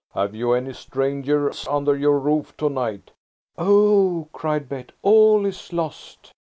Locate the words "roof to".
2.17-2.69